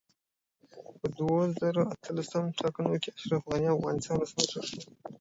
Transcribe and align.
په 0.99 1.07
دوه 1.17 1.39
زره 1.59 1.81
اتلسم 1.93 2.45
ټاکنو 2.59 2.93
کې 3.03 3.09
اشرف 3.17 3.41
غني 3.51 3.67
دا 3.69 3.73
افغانستان 3.77 4.15
اولسمشر 4.17 4.63
شو 4.71 4.81